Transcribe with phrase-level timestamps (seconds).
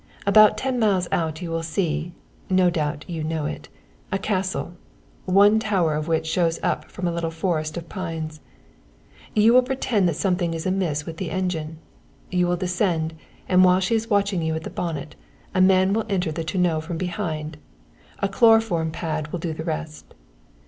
[0.25, 2.11] About ten miles out you will see
[2.49, 3.69] no doubt you know it
[4.11, 4.73] a castle,
[5.25, 8.39] one tower of which shows up from a little forest of pines.
[9.35, 11.77] "You will here pretend that something is amiss with the engine.
[12.31, 13.13] You will descend,
[13.47, 15.15] and while she is watching you at the bonnet,
[15.53, 17.57] a man will enter the tonneau from behind.
[18.23, 20.15] A chloroform pad will do the rest.